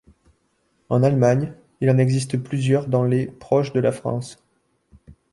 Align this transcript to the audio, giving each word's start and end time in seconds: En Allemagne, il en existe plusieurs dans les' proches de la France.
En 0.89 1.03
Allemagne, 1.03 1.53
il 1.79 1.87
en 1.91 1.99
existe 1.99 2.39
plusieurs 2.39 2.87
dans 2.87 3.03
les' 3.03 3.27
proches 3.39 3.71
de 3.71 3.79
la 3.79 3.91
France. 3.91 4.43